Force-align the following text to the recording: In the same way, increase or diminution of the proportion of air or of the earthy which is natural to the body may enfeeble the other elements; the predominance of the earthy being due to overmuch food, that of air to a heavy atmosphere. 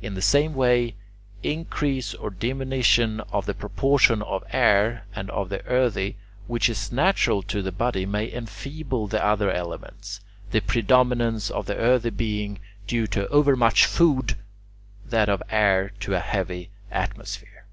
In 0.00 0.14
the 0.14 0.22
same 0.22 0.54
way, 0.54 0.96
increase 1.44 2.14
or 2.14 2.30
diminution 2.30 3.20
of 3.30 3.46
the 3.46 3.54
proportion 3.54 4.20
of 4.20 4.42
air 4.50 5.06
or 5.16 5.22
of 5.30 5.50
the 5.50 5.64
earthy 5.66 6.16
which 6.48 6.68
is 6.68 6.90
natural 6.90 7.44
to 7.44 7.62
the 7.62 7.70
body 7.70 8.04
may 8.04 8.28
enfeeble 8.28 9.06
the 9.06 9.24
other 9.24 9.52
elements; 9.52 10.20
the 10.50 10.58
predominance 10.62 11.48
of 11.48 11.66
the 11.66 11.76
earthy 11.76 12.10
being 12.10 12.58
due 12.88 13.06
to 13.06 13.28
overmuch 13.28 13.86
food, 13.86 14.36
that 15.06 15.28
of 15.28 15.40
air 15.48 15.92
to 16.00 16.12
a 16.12 16.18
heavy 16.18 16.70
atmosphere. 16.90 17.66